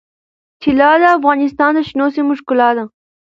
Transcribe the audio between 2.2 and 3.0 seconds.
ښکلا ده.